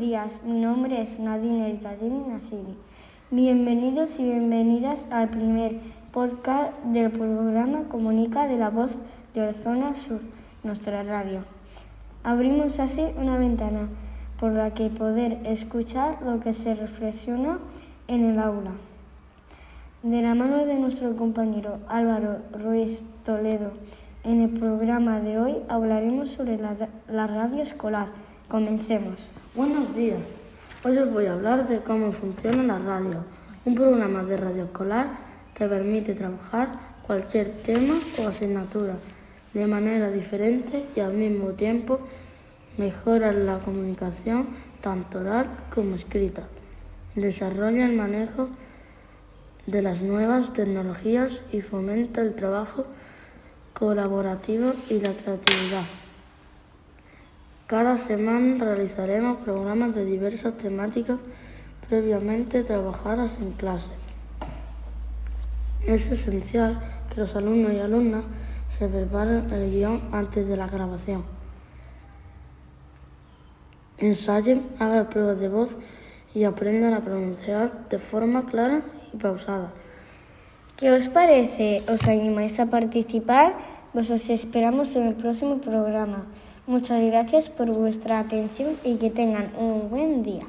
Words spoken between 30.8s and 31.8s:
Hoy os voy a hablar de